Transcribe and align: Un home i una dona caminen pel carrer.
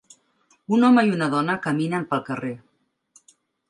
Un 0.77 0.85
home 0.87 1.03
i 1.09 1.13
una 1.19 1.29
dona 1.35 1.59
caminen 1.69 2.11
pel 2.11 2.27
carrer. 2.33 2.55